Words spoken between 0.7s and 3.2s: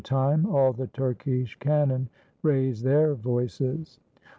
the Turkish cannon raised their